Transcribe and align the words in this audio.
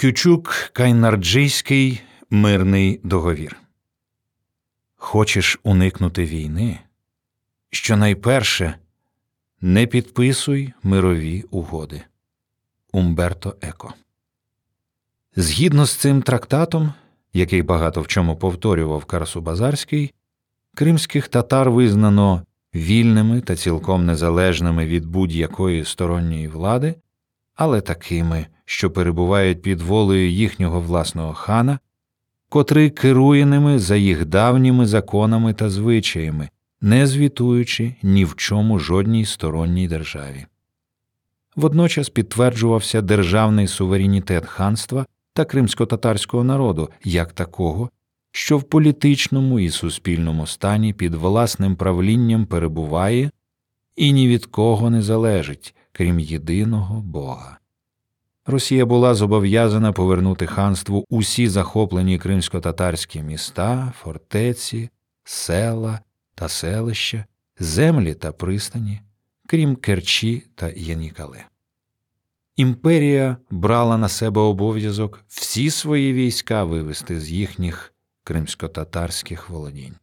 Кючук 0.00 0.70
Кайнарджийський 0.72 2.00
мирний 2.30 3.00
договір. 3.04 3.56
Хочеш 4.96 5.60
уникнути 5.62 6.24
війни? 6.24 6.78
Щонайперше 7.70 8.74
не 9.60 9.86
підписуй 9.86 10.72
мирові 10.82 11.44
угоди. 11.50 12.02
Умберто 12.92 13.56
Еко. 13.60 13.94
Згідно 15.36 15.86
з 15.86 15.94
цим 15.94 16.22
трактатом, 16.22 16.92
який 17.32 17.62
багато 17.62 18.00
в 18.00 18.06
чому 18.06 18.36
повторював 18.36 19.04
Карсу 19.04 19.40
Базарський, 19.40 20.14
кримських 20.74 21.28
татар 21.28 21.70
визнано 21.70 22.42
вільними 22.74 23.40
та 23.40 23.56
цілком 23.56 24.06
незалежними 24.06 24.86
від 24.86 25.06
будь-якої 25.06 25.84
сторонньої 25.84 26.48
влади, 26.48 26.94
але 27.58 27.80
такими, 27.80 28.46
що 28.64 28.90
перебувають 28.90 29.62
під 29.62 29.80
волею 29.80 30.30
їхнього 30.30 30.80
власного 30.80 31.34
хана, 31.34 31.78
котрий 32.48 32.90
керує 32.90 33.46
ними 33.46 33.78
за 33.78 33.96
їх 33.96 34.26
давніми 34.26 34.86
законами 34.86 35.54
та 35.54 35.70
звичаями, 35.70 36.48
не 36.80 37.06
звітуючи 37.06 37.94
ні 38.02 38.24
в 38.24 38.36
чому 38.36 38.78
жодній 38.78 39.24
сторонній 39.24 39.88
державі. 39.88 40.46
Водночас 41.56 42.08
підтверджувався 42.08 43.02
державний 43.02 43.66
суверенітет 43.66 44.46
ханства 44.46 45.06
та 45.32 45.44
кримсько-татарського 45.44 46.44
народу 46.44 46.90
як 47.04 47.32
такого, 47.32 47.90
що 48.32 48.58
в 48.58 48.62
політичному 48.62 49.60
і 49.60 49.70
суспільному 49.70 50.46
стані 50.46 50.92
під 50.92 51.14
власним 51.14 51.76
правлінням 51.76 52.46
перебуває 52.46 53.30
і 53.96 54.12
ні 54.12 54.28
від 54.28 54.46
кого 54.46 54.90
не 54.90 55.02
залежить, 55.02 55.74
крім 55.98 56.20
єдиного 56.20 57.00
Бога. 57.00 57.58
Росія 58.46 58.86
була 58.86 59.14
зобов'язана 59.14 59.92
повернути 59.92 60.46
ханству 60.46 61.04
усі 61.08 61.48
захоплені 61.48 62.18
кримсько-татарські 62.18 63.22
міста, 63.22 63.92
фортеці, 63.98 64.90
села 65.24 66.00
та 66.34 66.48
селища, 66.48 67.24
землі 67.58 68.14
та 68.14 68.32
пристані, 68.32 69.00
крім 69.46 69.76
Керчі 69.76 70.46
та 70.54 70.70
Янікале. 70.76 71.44
Імперія 72.56 73.36
брала 73.50 73.98
на 73.98 74.08
себе 74.08 74.40
обов'язок 74.40 75.24
всі 75.28 75.70
свої 75.70 76.12
війська 76.12 76.64
вивести 76.64 77.20
з 77.20 77.30
їхніх 77.30 77.94
кримсько-татарських 78.24 79.50
володінь. 79.50 79.94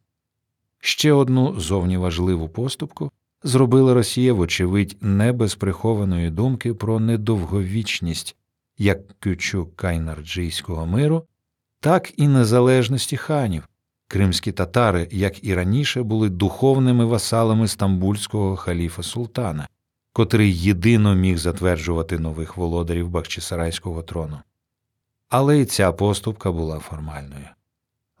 Ще 0.78 1.12
одну 1.12 1.60
зовні 1.60 1.96
важливу 1.96 2.48
поступку 2.48 3.12
зробила 3.42 3.94
Росія, 3.94 4.32
вочевидь, 4.32 4.96
не 5.00 5.32
без 5.32 5.54
прихованої 5.54 6.30
думки 6.30 6.74
про 6.74 7.00
недовговічність 7.00 8.36
як 8.78 9.18
кючук 9.20 9.76
кайнарджийського 9.76 10.86
миру, 10.86 11.26
так 11.80 12.12
і 12.16 12.28
незалежності 12.28 13.16
ханів. 13.16 13.68
Кримські 14.08 14.52
татари, 14.52 15.08
як 15.10 15.44
і 15.44 15.54
раніше, 15.54 16.02
були 16.02 16.28
духовними 16.28 17.04
васалами 17.04 17.68
стамбульського 17.68 18.56
халіфа 18.56 19.02
султана, 19.02 19.68
котрий 20.12 20.58
єдино 20.58 21.14
міг 21.14 21.38
затверджувати 21.38 22.18
нових 22.18 22.56
володарів 22.56 23.08
Бахчисарайського 23.08 24.02
трону. 24.02 24.38
Але 25.28 25.58
й 25.58 25.64
ця 25.64 25.92
поступка 25.92 26.52
була 26.52 26.78
формальною. 26.78 27.46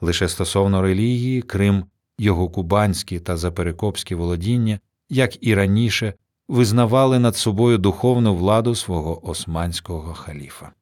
Лише 0.00 0.28
стосовно 0.28 0.82
релігії, 0.82 1.42
Крим, 1.42 1.84
його 2.18 2.48
кубанські 2.48 3.20
та 3.20 3.36
заперекопські 3.36 4.14
володіння, 4.14 4.80
як 5.08 5.46
і 5.46 5.54
раніше, 5.54 6.14
визнавали 6.48 7.18
над 7.18 7.36
собою 7.36 7.78
духовну 7.78 8.34
владу 8.34 8.74
свого 8.74 9.28
османського 9.28 10.14
халіфа. 10.14 10.72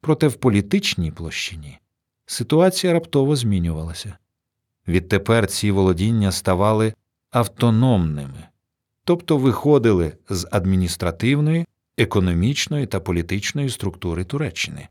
Проте 0.00 0.28
в 0.28 0.34
політичній 0.34 1.10
площині 1.10 1.78
ситуація 2.26 2.92
раптово 2.92 3.36
змінювалася. 3.36 4.16
Відтепер 4.88 5.46
ці 5.46 5.70
володіння 5.70 6.32
ставали 6.32 6.94
автономними, 7.30 8.48
тобто 9.04 9.36
виходили 9.36 10.12
з 10.28 10.48
адміністративної, 10.50 11.66
економічної 11.98 12.86
та 12.86 13.00
політичної 13.00 13.70
структури 13.70 14.24
Туреччини. 14.24 14.88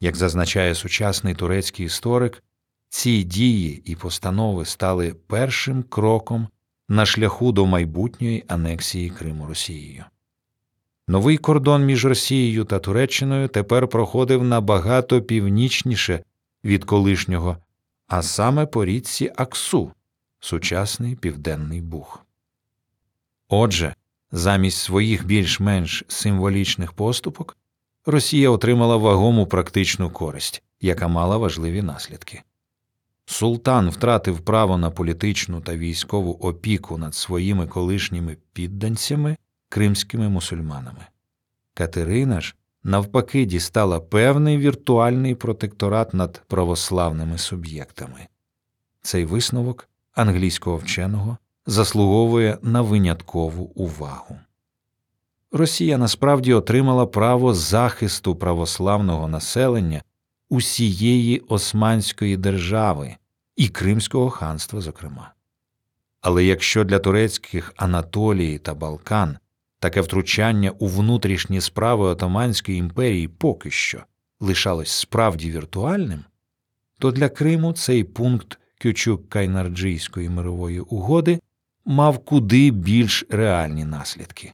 Як 0.00 0.16
зазначає 0.16 0.74
сучасний 0.74 1.34
турецький 1.34 1.86
історик, 1.86 2.42
ці 2.88 3.22
дії 3.22 3.82
і 3.84 3.96
постанови 3.96 4.64
стали 4.64 5.14
першим 5.26 5.82
кроком 5.82 6.48
на 6.90 7.06
шляху 7.06 7.52
до 7.52 7.66
майбутньої 7.66 8.44
анексії 8.48 9.10
Криму 9.10 9.46
Росією. 9.46 10.04
Новий 11.08 11.38
кордон 11.38 11.84
між 11.84 12.04
Росією 12.04 12.64
та 12.64 12.78
Туреччиною 12.78 13.48
тепер 13.48 13.88
проходив 13.88 14.44
набагато 14.44 15.22
північніше 15.22 16.24
від 16.64 16.84
колишнього, 16.84 17.56
а 18.06 18.22
саме 18.22 18.66
по 18.66 18.84
річці 18.84 19.32
Аксу, 19.36 19.92
сучасний 20.40 21.16
Південний 21.16 21.80
Буг. 21.80 22.24
Отже, 23.48 23.94
замість 24.32 24.78
своїх 24.78 25.26
більш-менш 25.26 26.04
символічних 26.08 26.92
поступок 26.92 27.56
Росія 28.06 28.50
отримала 28.50 28.96
вагому 28.96 29.46
практичну 29.46 30.10
користь, 30.10 30.62
яка 30.80 31.08
мала 31.08 31.36
важливі 31.36 31.82
наслідки. 31.82 32.42
Султан 33.30 33.90
втратив 33.90 34.40
право 34.40 34.78
на 34.78 34.90
політичну 34.90 35.60
та 35.60 35.76
військову 35.76 36.32
опіку 36.32 36.98
над 36.98 37.14
своїми 37.14 37.66
колишніми 37.66 38.36
підданцями 38.52 39.36
кримськими 39.68 40.28
мусульманами. 40.28 41.06
Катерина 41.74 42.40
ж, 42.40 42.54
навпаки, 42.84 43.44
дістала 43.44 44.00
певний 44.00 44.58
віртуальний 44.58 45.34
протекторат 45.34 46.14
над 46.14 46.42
православними 46.46 47.38
суб'єктами. 47.38 48.26
Цей 49.02 49.24
висновок 49.24 49.88
англійського 50.14 50.76
вченого 50.76 51.38
заслуговує 51.66 52.58
на 52.62 52.82
виняткову 52.82 53.64
увагу. 53.64 54.38
Росія 55.52 55.98
насправді 55.98 56.54
отримала 56.54 57.06
право 57.06 57.54
захисту 57.54 58.36
православного 58.36 59.28
населення 59.28 60.02
усієї 60.48 61.38
Османської 61.38 62.36
держави 62.36 63.16
і 63.60 63.68
Кримського 63.68 64.30
ханства, 64.30 64.80
зокрема. 64.80 65.32
Але 66.20 66.44
якщо 66.44 66.84
для 66.84 66.98
турецьких 66.98 67.72
Анатолії 67.76 68.58
та 68.58 68.74
Балкан 68.74 69.38
таке 69.78 70.00
втручання 70.00 70.70
у 70.70 70.86
внутрішні 70.86 71.60
справи 71.60 72.06
Отоманської 72.06 72.78
імперії 72.78 73.28
поки 73.28 73.70
що 73.70 74.02
лишалось 74.40 74.90
справді 74.90 75.50
віртуальним, 75.50 76.24
то 76.98 77.10
для 77.10 77.28
Криму 77.28 77.72
цей 77.72 78.04
пункт 78.04 78.58
кючук 78.78 79.28
кайнарджийської 79.28 80.28
мирової 80.28 80.80
угоди 80.80 81.40
мав 81.84 82.18
куди 82.18 82.70
більш 82.70 83.24
реальні 83.28 83.84
наслідки. 83.84 84.52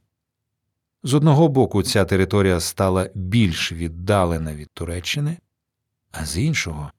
З 1.03 1.13
одного 1.13 1.47
боку, 1.47 1.83
ця 1.83 2.05
територія 2.05 2.59
стала 2.59 3.09
більш 3.15 3.71
віддалена 3.71 4.55
від 4.55 4.69
Туреччини, 4.73 5.37
а 6.11 6.25
з 6.25 6.37
іншого 6.37 6.91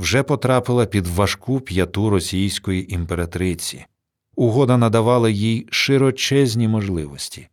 вже 0.00 0.22
потрапила 0.22 0.86
під 0.86 1.06
важку 1.06 1.60
п'яту 1.60 2.10
російської 2.10 2.94
імператриці. 2.94 3.84
Угода 4.36 4.76
надавала 4.76 5.30
їй 5.30 5.68
широчезні 5.70 6.68
можливості. 6.68 7.48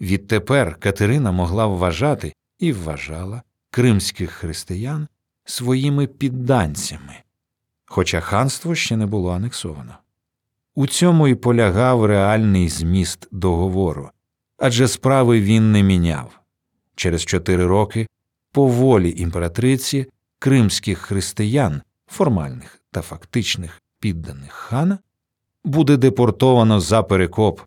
Відтепер 0.00 0.76
Катерина 0.76 1.32
могла 1.32 1.66
вважати 1.66 2.32
і 2.58 2.72
вважала 2.72 3.42
кримських 3.70 4.30
християн 4.30 5.08
своїми 5.44 6.06
підданцями, 6.06 7.14
хоча 7.86 8.20
ханство 8.20 8.74
ще 8.74 8.96
не 8.96 9.06
було 9.06 9.30
анексовано. 9.30 9.94
У 10.74 10.86
цьому 10.86 11.28
і 11.28 11.34
полягав 11.34 12.04
реальний 12.04 12.68
зміст 12.68 13.28
договору, 13.30 14.10
адже 14.58 14.88
справи 14.88 15.40
він 15.40 15.72
не 15.72 15.82
міняв. 15.82 16.40
Через 16.94 17.24
чотири 17.24 17.66
роки 17.66 18.06
по 18.52 18.66
волі 18.66 19.14
імператриці 19.16 20.06
кримських 20.38 20.98
християн, 20.98 21.82
формальних 22.06 22.80
та 22.90 23.02
фактичних 23.02 23.82
підданих 24.00 24.52
хана, 24.52 24.98
буде 25.64 25.96
депортовано 25.96 26.80
за 26.80 27.02
перекоп, 27.02 27.60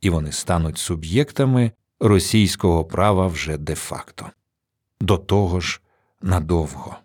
і 0.00 0.10
вони 0.10 0.32
стануть 0.32 0.78
суб'єктами 0.78 1.72
російського 2.00 2.84
права 2.84 3.26
вже 3.26 3.58
де 3.58 3.74
факто. 3.74 4.30
До 5.00 5.18
того 5.18 5.60
ж 5.60 5.80
надовго. 6.22 6.96